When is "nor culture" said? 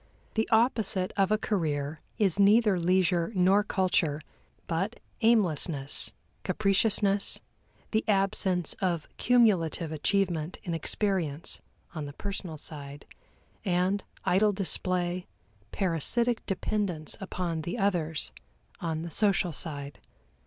3.35-4.19